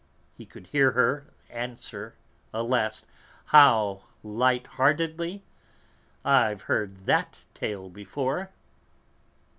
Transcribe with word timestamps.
He 0.33 0.47
could 0.47 0.65
hear 0.65 0.93
her 0.93 1.27
answer 1.51 2.15
alas, 2.55 3.05
how 3.45 4.01
lightheartedly 4.23 5.43
"I've 6.25 6.63
heard 6.63 7.05
that 7.05 7.45
tale 7.53 7.87
before!" 7.87 8.49